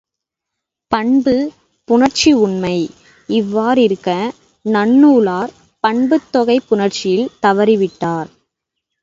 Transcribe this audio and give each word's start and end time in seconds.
பண்புப் 0.91 1.51
புணர்ச்சி 1.87 2.31
உண்மை 2.37 2.77
இவ்வாறிருக்க, 3.29 4.09
நன்னூலார் 4.65 5.53
பண்புத் 5.83 6.29
தொகைப் 6.31 6.67
புணர்ச்சியில் 6.69 7.31
தவறிவிட்டார். 7.41 8.29